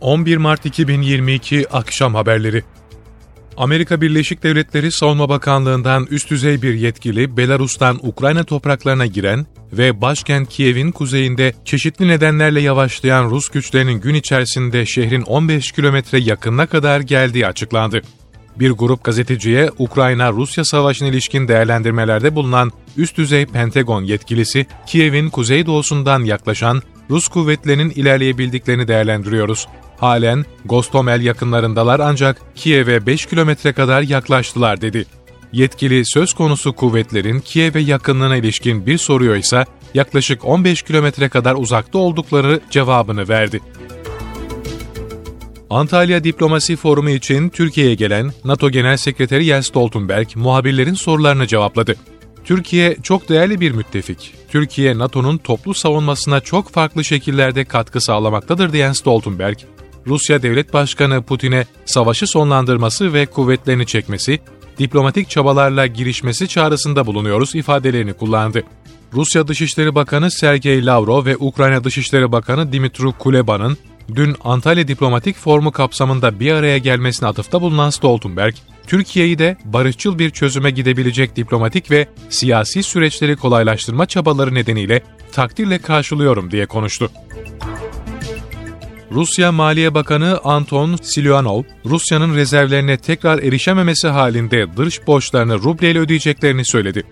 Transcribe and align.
11 0.00 0.36
Mart 0.36 0.66
2022 0.66 1.66
Akşam 1.72 2.14
Haberleri 2.14 2.62
Amerika 3.56 4.00
Birleşik 4.00 4.42
Devletleri 4.42 4.92
Savunma 4.92 5.28
Bakanlığı'ndan 5.28 6.06
üst 6.10 6.30
düzey 6.30 6.62
bir 6.62 6.74
yetkili 6.74 7.36
Belarus'tan 7.36 7.98
Ukrayna 8.02 8.44
topraklarına 8.44 9.06
giren 9.06 9.46
ve 9.72 10.00
başkent 10.00 10.48
Kiev'in 10.48 10.92
kuzeyinde 10.92 11.52
çeşitli 11.64 12.08
nedenlerle 12.08 12.60
yavaşlayan 12.60 13.30
Rus 13.30 13.48
güçlerinin 13.48 14.00
gün 14.00 14.14
içerisinde 14.14 14.86
şehrin 14.86 15.22
15 15.22 15.72
kilometre 15.72 16.18
yakınına 16.18 16.66
kadar 16.66 17.00
geldiği 17.00 17.46
açıklandı. 17.46 18.02
Bir 18.56 18.70
grup 18.70 19.04
gazeteciye 19.04 19.70
Ukrayna-Rusya 19.78 20.64
savaşına 20.64 21.08
ilişkin 21.08 21.48
değerlendirmelerde 21.48 22.34
bulunan 22.34 22.72
üst 22.96 23.16
düzey 23.16 23.46
Pentagon 23.46 24.02
yetkilisi, 24.04 24.66
Kiev'in 24.86 25.30
kuzeydoğusundan 25.30 26.24
yaklaşan 26.24 26.82
Rus 27.10 27.28
kuvvetlerinin 27.28 27.90
ilerleyebildiklerini 27.90 28.88
değerlendiriyoruz. 28.88 29.66
Halen 29.98 30.44
Gostomel 30.64 31.20
yakınlarındalar 31.20 32.00
ancak 32.00 32.42
Kiev'e 32.54 33.06
5 33.06 33.26
kilometre 33.26 33.72
kadar 33.72 34.02
yaklaştılar 34.02 34.80
dedi. 34.80 35.06
Yetkili 35.52 36.02
söz 36.06 36.32
konusu 36.32 36.72
kuvvetlerin 36.72 37.40
Kiev'e 37.40 37.80
yakınlığına 37.80 38.36
ilişkin 38.36 38.86
bir 38.86 38.98
soruyor 38.98 39.36
ise 39.36 39.64
yaklaşık 39.94 40.44
15 40.44 40.82
kilometre 40.82 41.28
kadar 41.28 41.54
uzakta 41.54 41.98
oldukları 41.98 42.60
cevabını 42.70 43.28
verdi. 43.28 43.60
Antalya 45.70 46.24
Diplomasi 46.24 46.76
Forumu 46.76 47.10
için 47.10 47.48
Türkiye'ye 47.48 47.94
gelen 47.94 48.32
NATO 48.44 48.70
Genel 48.70 48.96
Sekreteri 48.96 49.44
Jens 49.44 49.66
Stoltenberg 49.66 50.28
muhabirlerin 50.34 50.94
sorularını 50.94 51.46
cevapladı. 51.46 51.94
Türkiye 52.44 52.96
çok 53.02 53.28
değerli 53.28 53.60
bir 53.60 53.72
müttefik. 53.72 54.34
Türkiye, 54.48 54.98
NATO'nun 54.98 55.38
toplu 55.38 55.74
savunmasına 55.74 56.40
çok 56.40 56.70
farklı 56.70 57.04
şekillerde 57.04 57.64
katkı 57.64 58.00
sağlamaktadır 58.00 58.72
diyen 58.72 58.92
Stoltenberg, 58.92 59.58
Rusya 60.08 60.42
Devlet 60.42 60.72
Başkanı 60.72 61.22
Putin'e 61.22 61.66
savaşı 61.84 62.26
sonlandırması 62.26 63.12
ve 63.12 63.26
kuvvetlerini 63.26 63.86
çekmesi, 63.86 64.40
diplomatik 64.78 65.30
çabalarla 65.30 65.86
girişmesi 65.86 66.48
çağrısında 66.48 67.06
bulunuyoruz 67.06 67.54
ifadelerini 67.54 68.12
kullandı. 68.12 68.62
Rusya 69.12 69.48
Dışişleri 69.48 69.94
Bakanı 69.94 70.30
Sergey 70.30 70.86
Lavrov 70.86 71.24
ve 71.24 71.36
Ukrayna 71.36 71.84
Dışişleri 71.84 72.32
Bakanı 72.32 72.72
Dimitru 72.72 73.12
Kuleba'nın 73.12 73.76
dün 74.14 74.36
Antalya 74.44 74.88
Diplomatik 74.88 75.36
Forumu 75.36 75.72
kapsamında 75.72 76.40
bir 76.40 76.52
araya 76.52 76.78
gelmesine 76.78 77.28
atıfta 77.28 77.60
bulunan 77.62 77.90
Stoltenberg, 77.90 78.54
Türkiye'yi 78.86 79.38
de 79.38 79.56
barışçıl 79.64 80.18
bir 80.18 80.30
çözüme 80.30 80.70
gidebilecek 80.70 81.36
diplomatik 81.36 81.90
ve 81.90 82.06
siyasi 82.30 82.82
süreçleri 82.82 83.36
kolaylaştırma 83.36 84.06
çabaları 84.06 84.54
nedeniyle 84.54 85.02
takdirle 85.32 85.78
karşılıyorum 85.78 86.50
diye 86.50 86.66
konuştu. 86.66 87.10
Rusya 89.12 89.52
Maliye 89.52 89.94
Bakanı 89.94 90.40
Anton 90.44 90.96
Siluanov, 91.02 91.62
Rusya'nın 91.86 92.34
rezervlerine 92.34 92.96
tekrar 92.96 93.38
erişememesi 93.38 94.08
halinde 94.08 94.66
dış 94.76 95.06
borçlarını 95.06 95.54
rubleyle 95.54 95.98
ödeyeceklerini 95.98 96.66
söyledi. 96.66 97.04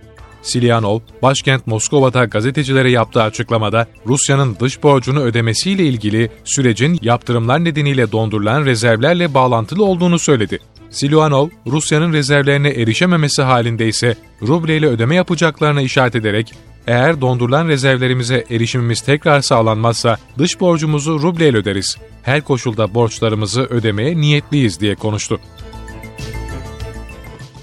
Silyanov, 0.43 1.01
başkent 1.23 1.67
Moskova'da 1.67 2.25
gazetecilere 2.25 2.91
yaptığı 2.91 3.23
açıklamada 3.23 3.87
Rusya'nın 4.07 4.57
dış 4.61 4.83
borcunu 4.83 5.21
ödemesiyle 5.21 5.85
ilgili 5.85 6.31
sürecin 6.45 6.99
yaptırımlar 7.03 7.65
nedeniyle 7.65 8.13
dondurulan 8.13 8.65
rezervlerle 8.65 9.35
bağlantılı 9.35 9.85
olduğunu 9.85 10.19
söyledi. 10.19 10.59
Silyanov, 10.91 11.49
Rusya'nın 11.67 12.13
rezervlerine 12.13 12.69
erişememesi 12.69 13.43
halinde 13.43 13.89
ise 13.89 14.17
rubleyle 14.43 14.87
ödeme 14.87 15.15
yapacaklarına 15.15 15.83
işaret 15.83 16.17
ederek 16.17 16.55
eğer 16.87 17.21
dondurulan 17.21 17.69
rezervlerimize 17.69 18.45
erişimimiz 18.51 19.01
tekrar 19.01 19.41
sağlanmazsa 19.41 20.17
dış 20.39 20.61
borcumuzu 20.61 21.23
rubleyle 21.23 21.57
öderiz. 21.57 21.97
Her 22.23 22.41
koşulda 22.41 22.95
borçlarımızı 22.95 23.63
ödemeye 23.63 24.17
niyetliyiz 24.17 24.81
diye 24.81 24.95
konuştu. 24.95 25.41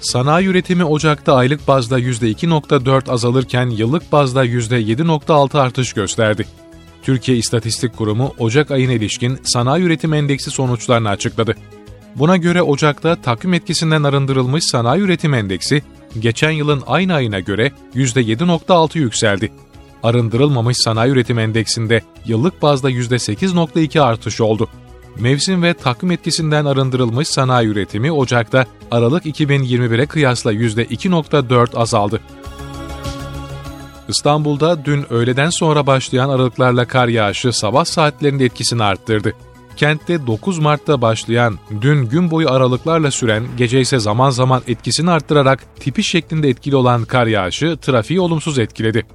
Sanayi 0.00 0.46
üretimi 0.46 0.84
Ocak'ta 0.84 1.34
aylık 1.34 1.68
bazda 1.68 2.00
%2.4 2.00 3.10
azalırken 3.10 3.70
yıllık 3.70 4.12
bazda 4.12 4.46
%7.6 4.46 5.58
artış 5.58 5.92
gösterdi. 5.92 6.46
Türkiye 7.02 7.38
İstatistik 7.38 7.96
Kurumu 7.96 8.34
Ocak 8.38 8.70
ayına 8.70 8.92
ilişkin 8.92 9.38
sanayi 9.44 9.84
üretim 9.84 10.14
endeksi 10.14 10.50
sonuçlarını 10.50 11.08
açıkladı. 11.08 11.54
Buna 12.16 12.36
göre 12.36 12.62
Ocak'ta 12.62 13.16
takvim 13.16 13.54
etkisinden 13.54 14.02
arındırılmış 14.02 14.64
sanayi 14.64 15.02
üretim 15.02 15.34
endeksi 15.34 15.82
geçen 16.18 16.50
yılın 16.50 16.82
aynı 16.86 17.14
ayına 17.14 17.40
göre 17.40 17.72
%7.6 17.94 18.98
yükseldi. 18.98 19.52
Arındırılmamış 20.02 20.76
sanayi 20.84 21.12
üretim 21.12 21.38
endeksinde 21.38 22.02
yıllık 22.26 22.62
bazda 22.62 22.90
%8.2 22.90 24.00
artış 24.00 24.40
oldu. 24.40 24.68
Mevsim 25.18 25.62
ve 25.62 25.74
takvim 25.74 26.10
etkisinden 26.10 26.64
arındırılmış 26.64 27.28
sanayi 27.28 27.68
üretimi 27.68 28.12
Ocak'ta 28.12 28.66
Aralık 28.90 29.26
2021'e 29.26 30.06
kıyasla 30.06 30.52
%2.4 30.52 31.76
azaldı. 31.76 32.20
İstanbul'da 34.08 34.84
dün 34.84 35.12
öğleden 35.12 35.50
sonra 35.50 35.86
başlayan 35.86 36.28
aralıklarla 36.28 36.84
kar 36.84 37.08
yağışı 37.08 37.52
sabah 37.52 37.84
saatlerinde 37.84 38.44
etkisini 38.44 38.82
arttırdı. 38.82 39.32
Kentte 39.76 40.26
9 40.26 40.58
Mart'ta 40.58 41.02
başlayan, 41.02 41.58
dün 41.80 42.08
gün 42.08 42.30
boyu 42.30 42.50
aralıklarla 42.50 43.10
süren, 43.10 43.44
gece 43.56 43.80
ise 43.80 43.98
zaman 43.98 44.30
zaman 44.30 44.62
etkisini 44.66 45.10
arttırarak 45.10 45.76
tipi 45.80 46.04
şeklinde 46.04 46.48
etkili 46.48 46.76
olan 46.76 47.04
kar 47.04 47.26
yağışı 47.26 47.76
trafiği 47.76 48.20
olumsuz 48.20 48.58
etkiledi. 48.58 49.06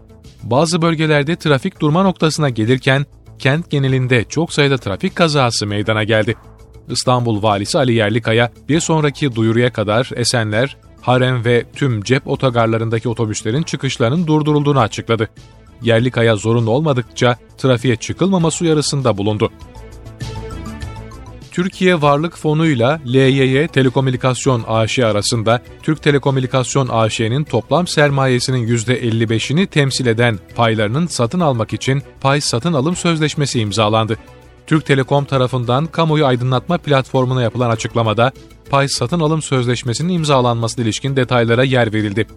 Bazı 0.43 0.81
bölgelerde 0.81 1.35
trafik 1.35 1.81
durma 1.81 2.03
noktasına 2.03 2.49
gelirken 2.49 3.05
kent 3.39 3.69
genelinde 3.69 4.23
çok 4.23 4.53
sayıda 4.53 4.77
trafik 4.77 5.15
kazası 5.15 5.67
meydana 5.67 6.03
geldi. 6.03 6.35
İstanbul 6.89 7.43
Valisi 7.43 7.77
Ali 7.77 7.93
Yerlikaya 7.93 8.51
bir 8.69 8.79
sonraki 8.79 9.35
duyuruya 9.35 9.73
kadar 9.73 10.09
Esenler, 10.15 10.77
Harem 11.01 11.45
ve 11.45 11.65
tüm 11.75 12.03
cep 12.03 12.27
otogarlarındaki 12.27 13.09
otobüslerin 13.09 13.63
çıkışlarının 13.63 14.27
durdurulduğunu 14.27 14.79
açıkladı. 14.79 15.29
Yerlikaya 15.81 16.35
zorunlu 16.35 16.71
olmadıkça 16.71 17.37
trafiğe 17.57 17.95
çıkılmaması 17.95 18.65
uyarısında 18.65 19.17
bulundu. 19.17 19.51
Türkiye 21.59 22.01
Varlık 22.01 22.37
Fonu 22.37 22.67
ile 22.67 22.99
LYY 23.07 23.67
Telekomünikasyon 23.67 24.63
AŞ 24.67 24.99
arasında 24.99 25.61
Türk 25.83 26.03
Telekomünikasyon 26.03 26.87
AŞ'nin 26.87 27.43
toplam 27.43 27.87
sermayesinin 27.87 28.67
%55'ini 28.67 29.67
temsil 29.67 30.05
eden 30.05 30.39
paylarının 30.55 31.07
satın 31.07 31.39
almak 31.39 31.73
için 31.73 32.03
pay 32.21 32.41
satın 32.41 32.73
alım 32.73 32.95
sözleşmesi 32.95 33.59
imzalandı. 33.59 34.17
Türk 34.67 34.85
Telekom 34.85 35.25
tarafından 35.25 35.85
kamuoyu 35.85 36.25
aydınlatma 36.25 36.77
platformuna 36.77 37.41
yapılan 37.41 37.69
açıklamada 37.69 38.31
pay 38.69 38.87
satın 38.87 39.19
alım 39.19 39.41
sözleşmesinin 39.41 40.13
imzalanmasına 40.13 40.83
ilişkin 40.85 41.15
detaylara 41.15 41.63
yer 41.63 41.93
verildi. 41.93 42.27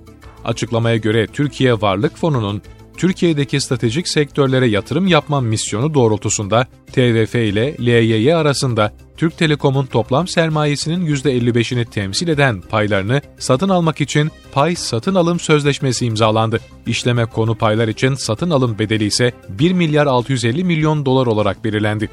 Açıklamaya 0.44 0.96
göre 0.96 1.26
Türkiye 1.26 1.80
Varlık 1.80 2.16
Fonu'nun 2.16 2.62
Türkiye'deki 3.02 3.60
stratejik 3.60 4.08
sektörlere 4.08 4.66
yatırım 4.66 5.06
yapma 5.06 5.40
misyonu 5.40 5.94
doğrultusunda 5.94 6.66
TVF 6.92 7.34
ile 7.34 7.76
LYY 7.80 8.34
arasında 8.34 8.92
Türk 9.16 9.38
Telekom'un 9.38 9.86
toplam 9.86 10.28
sermayesinin 10.28 11.06
%55'ini 11.06 11.84
temsil 11.84 12.28
eden 12.28 12.60
paylarını 12.60 13.20
satın 13.38 13.68
almak 13.68 14.00
için 14.00 14.30
pay 14.52 14.76
satın 14.76 15.14
alım 15.14 15.40
sözleşmesi 15.40 16.06
imzalandı. 16.06 16.60
İşleme 16.86 17.24
konu 17.24 17.54
paylar 17.54 17.88
için 17.88 18.14
satın 18.14 18.50
alım 18.50 18.78
bedeli 18.78 19.04
ise 19.04 19.32
1 19.48 19.72
milyar 19.72 20.06
650 20.06 20.64
milyon 20.64 21.06
dolar 21.06 21.26
olarak 21.26 21.64
belirlendi. 21.64 22.10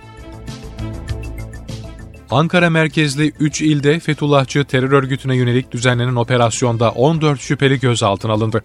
Ankara 2.32 2.70
merkezli 2.70 3.32
3 3.40 3.62
ilde 3.62 4.00
Fethullahçı 4.00 4.64
terör 4.64 4.92
örgütüne 4.92 5.36
yönelik 5.36 5.72
düzenlenen 5.72 6.16
operasyonda 6.16 6.92
14 6.92 7.42
şüpheli 7.42 7.80
gözaltına 7.80 8.34
alındı. 8.34 8.64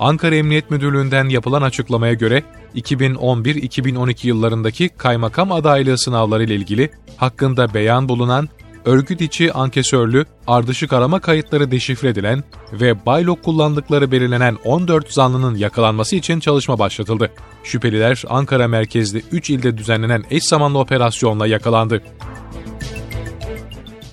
Ankara 0.00 0.34
Emniyet 0.34 0.70
Müdürlüğü'nden 0.70 1.28
yapılan 1.28 1.62
açıklamaya 1.62 2.14
göre 2.14 2.42
2011-2012 2.74 4.26
yıllarındaki 4.26 4.88
kaymakam 4.88 5.52
adaylığı 5.52 5.98
sınavları 5.98 6.44
ile 6.44 6.54
ilgili 6.54 6.90
hakkında 7.16 7.74
beyan 7.74 8.08
bulunan 8.08 8.48
örgüt 8.84 9.20
içi 9.20 9.52
ankesörlü 9.52 10.24
ardışık 10.46 10.92
arama 10.92 11.20
kayıtları 11.20 11.70
deşifre 11.70 12.08
edilen 12.08 12.44
ve 12.72 13.06
baylok 13.06 13.42
kullandıkları 13.42 14.12
belirlenen 14.12 14.56
14 14.64 15.12
zanlının 15.12 15.54
yakalanması 15.54 16.16
için 16.16 16.40
çalışma 16.40 16.78
başlatıldı. 16.78 17.30
Şüpheliler 17.64 18.24
Ankara 18.28 18.68
merkezli 18.68 19.22
3 19.32 19.50
ilde 19.50 19.78
düzenlenen 19.78 20.24
eş 20.30 20.44
zamanlı 20.44 20.78
operasyonla 20.78 21.46
yakalandı. 21.46 22.02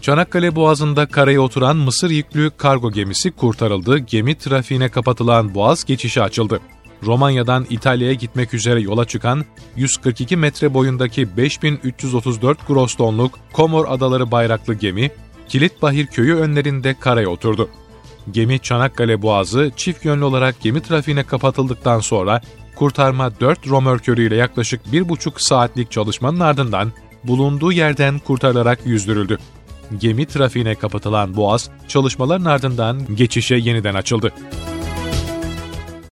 Çanakkale 0.03 0.55
Boğazı'nda 0.55 1.05
karaya 1.05 1.41
oturan 1.41 1.77
Mısır 1.77 2.09
yüklü 2.09 2.51
kargo 2.57 2.91
gemisi 2.91 3.31
kurtarıldı, 3.31 3.97
gemi 3.97 4.37
trafiğine 4.37 4.89
kapatılan 4.89 5.55
boğaz 5.55 5.85
geçişi 5.85 6.21
açıldı. 6.21 6.59
Romanya'dan 7.03 7.65
İtalya'ya 7.69 8.13
gitmek 8.13 8.53
üzere 8.53 8.81
yola 8.81 9.05
çıkan 9.05 9.45
142 9.75 10.37
metre 10.37 10.73
boyundaki 10.73 11.37
5334 11.37 12.67
gross 12.67 12.95
tonluk 12.95 13.39
Komor 13.53 13.85
Adaları 13.89 14.31
bayraklı 14.31 14.73
gemi, 14.73 15.11
Kilitbahir 15.47 16.07
köyü 16.07 16.35
önlerinde 16.35 16.95
karaya 16.99 17.29
oturdu. 17.29 17.69
Gemi 18.31 18.59
Çanakkale 18.59 19.21
Boğazı 19.21 19.71
çift 19.75 20.05
yönlü 20.05 20.23
olarak 20.23 20.61
gemi 20.61 20.81
trafiğine 20.81 21.23
kapatıldıktan 21.23 21.99
sonra 21.99 22.41
kurtarma 22.75 23.39
4 23.39 23.67
romörkörüyle 23.67 24.35
yaklaşık 24.35 24.81
1,5 24.93 25.31
saatlik 25.37 25.91
çalışmanın 25.91 26.39
ardından 26.39 26.91
bulunduğu 27.23 27.71
yerden 27.71 28.19
kurtarılarak 28.19 28.79
yüzdürüldü. 28.85 29.37
Gemi 29.99 30.25
trafiğine 30.25 30.75
kapatılan 30.75 31.35
Boğaz, 31.35 31.69
çalışmaların 31.87 32.45
ardından 32.45 33.15
geçişe 33.15 33.55
yeniden 33.55 33.93
açıldı. 33.93 34.33